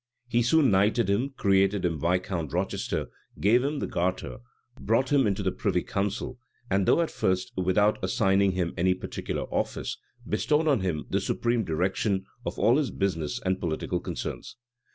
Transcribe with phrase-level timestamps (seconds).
[0.27, 4.39] He soon knighted him, created him Viscount Rochester, gave him the garter,
[4.79, 6.39] brought him into the privy council,
[6.71, 11.63] and, though at first without assigning him any particular office, bestowed on him the supreme
[11.63, 14.55] direction of all his business and political concerns.